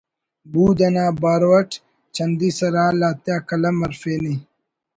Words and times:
بود 0.51 0.77
انا 0.87 1.05
بارو 1.21 1.51
اٹ 1.59 1.69
چندی 2.15 2.49
سرحال 2.59 2.97
آتیا 3.09 3.35
قلم 3.49 3.75
ہرفینے 3.85 4.35